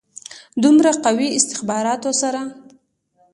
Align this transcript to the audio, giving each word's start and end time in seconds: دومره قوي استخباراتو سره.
دومره 0.63 0.91
قوي 1.05 1.27
استخباراتو 1.39 2.11
سره. 2.21 2.41